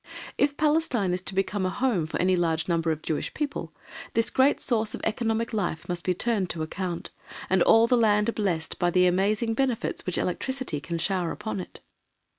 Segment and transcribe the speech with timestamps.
[0.35, 3.71] If Palestine is to become a home for any large number of the Jewish people,
[4.15, 7.11] this great source of economic life must be turned to account,
[7.51, 11.81] and all the land blessed by the amazing benefits which electricity can shower upon it.